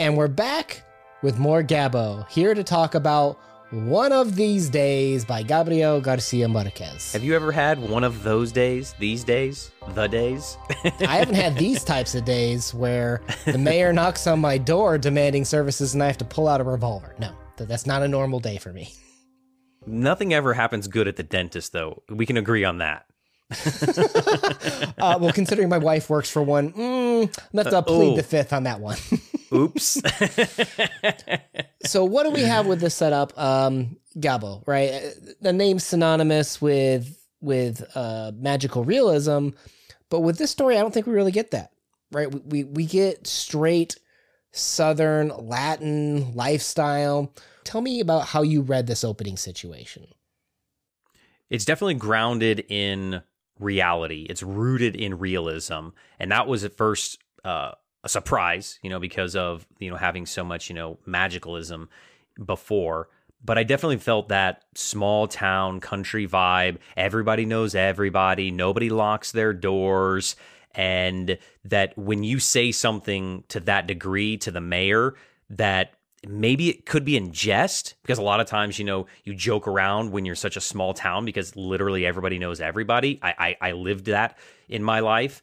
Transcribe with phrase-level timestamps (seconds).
[0.00, 0.84] And we're back
[1.22, 3.36] with more Gabo, here to talk about
[3.72, 7.12] One of These Days by Gabriel Garcia Marquez.
[7.12, 10.56] Have you ever had one of those days, these days, the days?
[11.00, 15.44] I haven't had these types of days where the mayor knocks on my door demanding
[15.44, 17.16] services and I have to pull out a revolver.
[17.18, 18.94] No, that's not a normal day for me.
[19.84, 22.04] Nothing ever happens good at the dentist, though.
[22.08, 23.06] We can agree on that.
[24.98, 28.16] Uh, well, considering my wife works for one, mm, I'm gonna have to plead oh.
[28.16, 28.96] the fifth on that one.
[29.52, 30.00] Oops.
[31.84, 33.38] so what do we have with this setup?
[33.38, 34.90] Um gabo right?
[34.90, 39.50] Uh, the name's synonymous with with uh magical realism
[40.10, 41.70] but with this story i don't think we really get that
[42.12, 42.32] right?
[42.32, 43.96] We we, we get straight
[44.52, 47.34] southern latin lifestyle.
[47.64, 50.06] Tell me about how you read this opening situation.
[51.50, 53.22] It's definitely grounded in
[53.58, 54.26] reality.
[54.28, 57.72] It's rooted in realism, and that was at first uh,
[58.04, 61.88] a surprise, you know, because of you know having so much you know magicalism
[62.44, 63.08] before.
[63.44, 66.78] But I definitely felt that small town country vibe.
[66.96, 68.50] Everybody knows everybody.
[68.50, 70.34] Nobody locks their doors.
[70.74, 75.14] And that when you say something to that degree to the mayor,
[75.50, 75.94] that
[76.26, 79.68] maybe it could be in jest because a lot of times you know you joke
[79.68, 83.72] around when you're such a small town because literally everybody knows everybody i i, I
[83.72, 84.36] lived that
[84.68, 85.42] in my life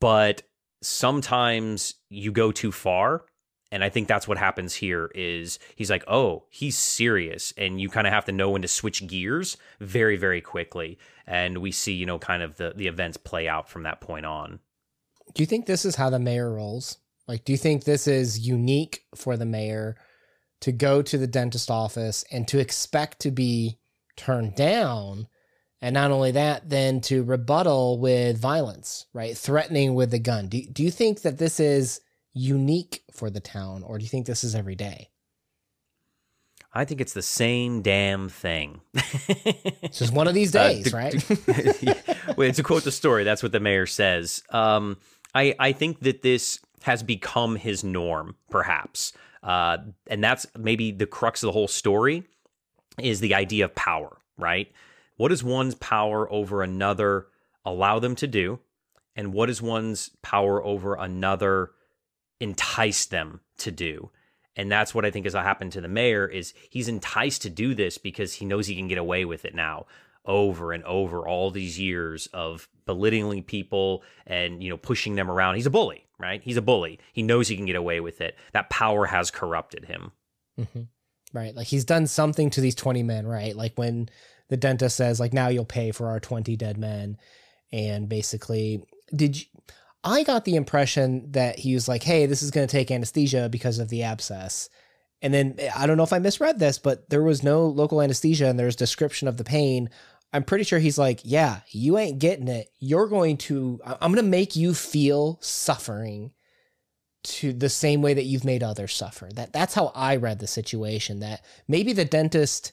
[0.00, 0.42] but
[0.84, 3.24] sometimes you go too far
[3.72, 7.88] and i think that's what happens here is he's like oh he's serious and you
[7.88, 11.92] kind of have to know when to switch gears very very quickly and we see
[11.92, 14.60] you know kind of the the events play out from that point on.
[15.34, 16.98] Do you think this is how the mayor rolls?
[17.26, 19.96] Like do you think this is unique for the mayor
[20.60, 23.78] to go to the dentist office and to expect to be
[24.16, 25.26] turned down
[25.84, 30.62] and not only that then to rebuttal with violence right threatening with the gun do,
[30.72, 32.00] do you think that this is
[32.32, 35.10] unique for the town or do you think this is every day
[36.76, 38.80] I think it's the same damn thing.
[38.94, 41.12] it's just one of these days, uh, to, right?
[41.20, 44.42] to, well, to quote the story, that's what the mayor says.
[44.50, 44.96] Um,
[45.36, 49.12] I, I think that this has become his norm, perhaps.
[49.44, 49.78] Uh,
[50.08, 52.24] and that's maybe the crux of the whole story
[52.98, 54.72] is the idea of power, right?
[55.16, 57.26] What does one's power over another
[57.64, 58.60] allow them to do?
[59.16, 61.70] And what does one's power over another
[62.40, 64.10] entice them to do?
[64.56, 67.74] And that's what I think has happened to the mayor is he's enticed to do
[67.74, 69.86] this because he knows he can get away with it now
[70.24, 75.56] over and over all these years of belittling people and you know pushing them around.
[75.56, 76.40] He's a bully, right?
[76.42, 77.00] He's a bully.
[77.12, 78.36] He knows he can get away with it.
[78.52, 80.12] That power has corrupted him.
[80.58, 80.82] Mm-hmm.
[81.32, 81.54] Right.
[81.54, 83.56] Like he's done something to these 20 men, right?
[83.56, 84.08] Like when
[84.48, 87.16] the dentist says like now you'll pay for our 20 dead men
[87.72, 88.82] and basically
[89.14, 89.46] did you
[90.04, 93.48] I got the impression that he was like, "Hey, this is going to take anesthesia
[93.48, 94.68] because of the abscess."
[95.22, 98.46] And then I don't know if I misread this, but there was no local anesthesia
[98.46, 99.88] and there's description of the pain.
[100.34, 102.68] I'm pretty sure he's like, "Yeah, you ain't getting it.
[102.78, 106.32] You're going to I'm going to make you feel suffering
[107.24, 110.46] to the same way that you've made others suffer." That that's how I read the
[110.46, 112.72] situation that maybe the dentist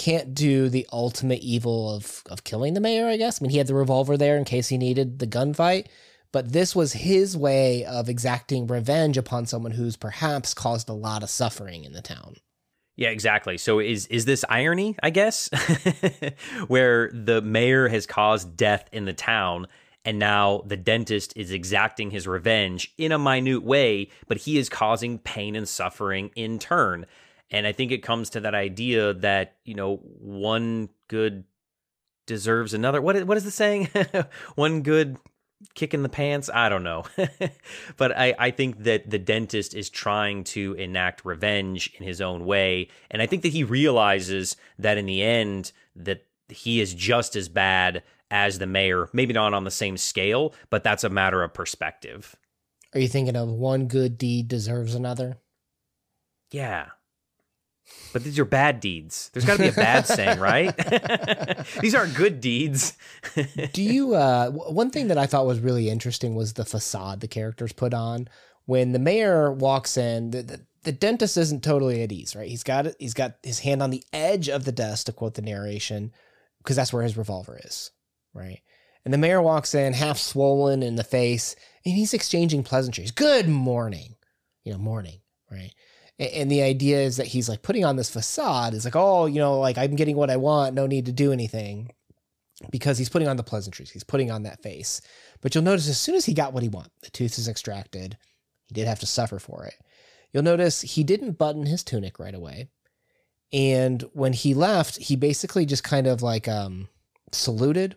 [0.00, 3.40] can't do the ultimate evil of of killing the mayor, I guess.
[3.40, 5.86] I mean, he had the revolver there in case he needed the gunfight
[6.32, 11.22] but this was his way of exacting revenge upon someone who's perhaps caused a lot
[11.22, 12.36] of suffering in the town.
[12.96, 13.56] Yeah, exactly.
[13.58, 15.48] So is is this irony, I guess,
[16.68, 19.66] where the mayor has caused death in the town
[20.04, 24.68] and now the dentist is exacting his revenge in a minute way, but he is
[24.68, 27.06] causing pain and suffering in turn.
[27.50, 31.44] And I think it comes to that idea that, you know, one good
[32.26, 33.02] deserves another.
[33.02, 33.88] What is, what is the saying?
[34.54, 35.16] one good
[35.74, 36.48] kick in the pants?
[36.52, 37.04] I don't know.
[37.96, 42.46] But I, I think that the dentist is trying to enact revenge in his own
[42.46, 42.88] way.
[43.10, 47.48] And i think that he realizes that in the end that he is just as
[47.48, 51.52] bad as the mayor maybe not on the same scale but that's a matter of
[51.52, 52.36] perspective.
[52.94, 55.38] Are you thinking of one good deed deserves another?
[56.50, 56.90] Yeah
[58.12, 59.30] but these are bad deeds.
[59.32, 60.76] There's got to be a bad saying, right?
[61.80, 62.96] these aren't good deeds.
[63.72, 64.14] Do you?
[64.14, 67.94] Uh, one thing that I thought was really interesting was the facade the characters put
[67.94, 68.28] on
[68.66, 70.30] when the mayor walks in.
[70.30, 72.48] The, the, the dentist isn't totally at ease, right?
[72.48, 72.88] He's got.
[72.98, 76.12] He's got his hand on the edge of the desk, to quote the narration,
[76.58, 77.90] because that's where his revolver is,
[78.34, 78.60] right?
[79.04, 83.10] And the mayor walks in, half swollen in the face, and he's exchanging pleasantries.
[83.12, 84.16] Good morning,
[84.64, 85.20] you know, morning,
[85.50, 85.72] right?
[86.20, 89.38] And the idea is that he's like putting on this facade is like oh you
[89.38, 91.90] know like i'm getting what i want no need to do anything
[92.70, 95.00] because he's putting on the pleasantries he's putting on that face
[95.40, 98.16] but you'll notice as soon as he got what he want the tooth is extracted
[98.66, 99.74] he did have to suffer for it
[100.32, 102.68] you'll notice he didn't button his tunic right away.
[103.52, 106.88] And when he left, he basically just kind of like um
[107.32, 107.96] saluted.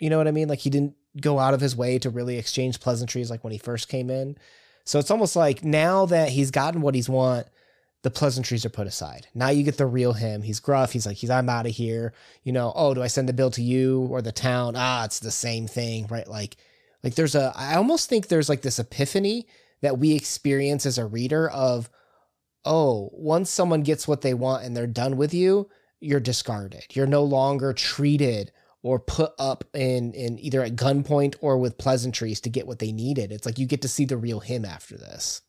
[0.00, 0.48] You know what I mean?
[0.48, 3.58] Like he didn't go out of his way to really exchange pleasantries like when he
[3.58, 4.36] first came in.
[4.84, 7.46] So it's almost like now that he's gotten what he's want,
[8.02, 9.28] the pleasantries are put aside.
[9.34, 10.42] Now you get the real him.
[10.42, 10.92] He's gruff.
[10.92, 12.12] He's like, he's I'm out of here.
[12.42, 14.74] You know, oh, do I send the bill to you or the town?
[14.76, 16.26] Ah, it's the same thing, right?
[16.26, 16.56] Like,
[17.02, 19.46] like there's a I almost think there's like this epiphany
[19.80, 21.90] that we experience as a reader of,
[22.64, 25.68] oh, once someone gets what they want and they're done with you,
[26.00, 26.84] you're discarded.
[26.92, 28.52] You're no longer treated
[28.82, 32.90] or put up in in either at gunpoint or with pleasantries to get what they
[32.90, 33.30] needed.
[33.30, 35.42] It's like you get to see the real him after this.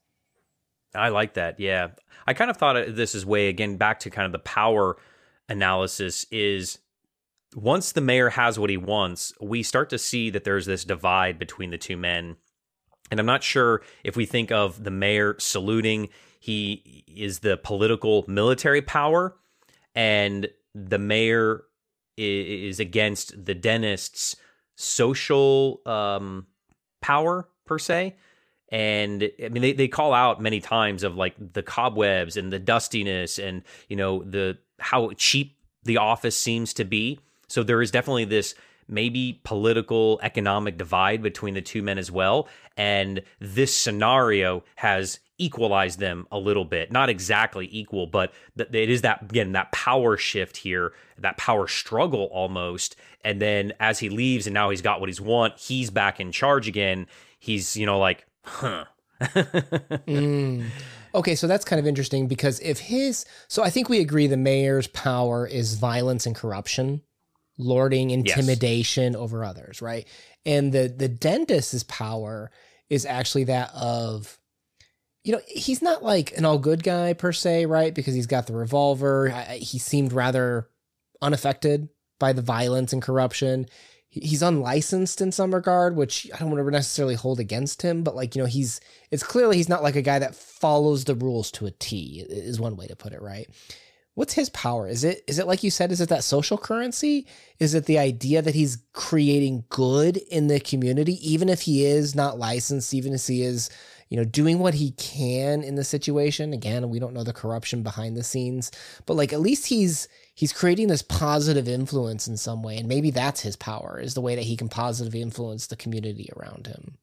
[0.95, 1.60] I like that.
[1.60, 1.90] Yeah.
[2.28, 4.98] I kind of thought of this as way again back to kind of the power
[5.50, 6.80] analysis is
[7.56, 11.38] once the mayor has what he wants, we start to see that there's this divide
[11.38, 12.36] between the two men.
[13.12, 16.10] And I'm not sure if we think of the mayor saluting,
[16.40, 19.36] he is the political military power,
[19.94, 21.63] and the mayor
[22.18, 24.36] is against the dentist's
[24.75, 26.48] social um,
[27.01, 28.16] power, per se
[28.74, 32.58] and I mean they, they call out many times of like the cobwebs and the
[32.58, 37.20] dustiness and you know the how cheap the office seems to be.
[37.48, 38.56] So there is definitely this
[38.88, 42.50] maybe political economic divide between the two men as well.
[42.75, 46.92] And this scenario has equalized them a little bit.
[46.92, 52.26] Not exactly equal but it is that again that power shift here that power struggle
[52.31, 52.96] almost.
[53.24, 56.31] And then as he leaves and now he's got what he's want he's back in
[56.31, 57.06] charge again.
[57.38, 58.86] He's you know like Huh.
[59.22, 60.66] mm.
[61.16, 64.38] Okay, so that's kind of interesting because if his, so I think we agree the
[64.38, 67.01] mayor's power is violence and corruption,
[67.57, 69.19] lording intimidation yes.
[69.19, 70.07] over others, right?
[70.45, 72.51] And the the dentist's power
[72.90, 74.40] is actually that of,
[75.24, 77.94] you know, he's not like an all good guy per se, right?
[77.94, 79.30] Because he's got the revolver.
[79.51, 80.68] He seemed rather
[81.22, 83.68] unaffected by the violence and corruption
[84.13, 88.15] he's unlicensed in some regard, which I don't want to necessarily hold against him, but
[88.15, 88.80] like, you know, he's
[89.10, 92.60] it's clearly he's not like a guy that follows the rules to a T, is
[92.60, 93.50] one way to put it, right?
[94.15, 94.88] What's his power?
[94.88, 97.25] Is it is it like you said, is it that social currency?
[97.57, 102.13] Is it the idea that he's creating good in the community, even if he is
[102.13, 103.71] not licensed, even if he is,
[104.10, 106.54] you know, doing what he can in the situation?
[106.54, 108.72] Again, we don't know the corruption behind the scenes,
[109.06, 113.12] but like at least he's he's creating this positive influence in some way and maybe
[113.12, 116.98] that's his power is the way that he can positively influence the community around him.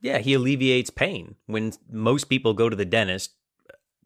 [0.00, 1.36] Yeah he alleviates pain.
[1.46, 3.32] When most people go to the dentist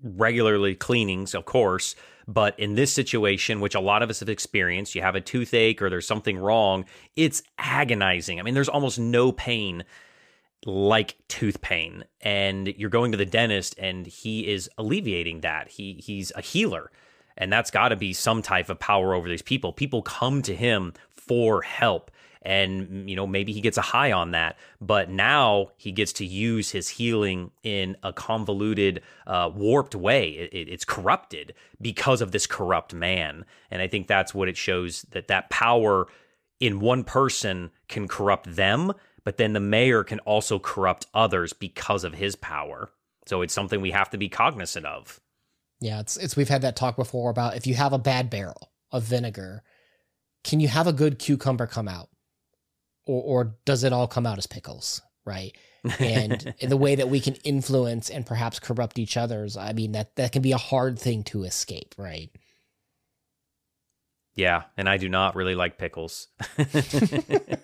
[0.02, 1.96] regularly cleanings of course
[2.28, 5.80] but in this situation which a lot of us have experienced you have a toothache
[5.80, 6.84] or there's something wrong
[7.16, 8.38] it's agonizing.
[8.38, 9.84] I mean there's almost no pain
[10.64, 15.94] like tooth pain and you're going to the dentist and he is alleviating that he
[15.94, 16.90] he's a healer
[17.36, 19.72] and that's got to be some type of power over these people.
[19.72, 22.10] People come to him for help.
[22.42, 24.56] And, you know, maybe he gets a high on that.
[24.80, 30.30] But now he gets to use his healing in a convoluted, uh, warped way.
[30.30, 33.44] It, it's corrupted because of this corrupt man.
[33.70, 36.06] And I think that's what it shows that that power
[36.60, 38.92] in one person can corrupt them,
[39.26, 42.90] but then the mayor can also corrupt others because of his power.
[43.26, 45.20] So it's something we have to be cognizant of.
[45.80, 48.70] Yeah, it's it's we've had that talk before about if you have a bad barrel
[48.92, 49.64] of vinegar,
[50.44, 52.08] can you have a good cucumber come out?
[53.04, 55.56] Or or does it all come out as pickles, right?
[55.98, 60.14] And the way that we can influence and perhaps corrupt each other's, I mean that
[60.14, 62.30] that can be a hard thing to escape, right?
[64.36, 66.28] Yeah, and I do not really like pickles.
[66.58, 66.64] I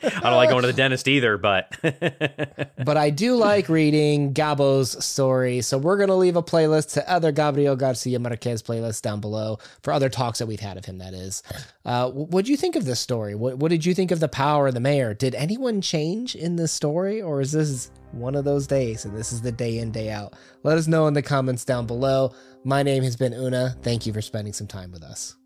[0.01, 1.77] don't like going to the dentist either, but
[2.85, 5.61] but I do like reading Gabo's story.
[5.61, 9.93] So we're gonna leave a playlist to other Gabriel Garcia Marquez playlists down below for
[9.93, 10.97] other talks that we've had of him.
[10.97, 11.43] That is,
[11.85, 13.35] uh, what do you think of this story?
[13.35, 15.13] What what did you think of the power of the mayor?
[15.13, 19.31] Did anyone change in this story, or is this one of those days and this
[19.31, 20.33] is the day in day out?
[20.63, 22.33] Let us know in the comments down below.
[22.65, 23.77] My name has been Una.
[23.83, 25.37] Thank you for spending some time with us.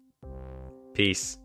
[0.96, 1.36] Peace.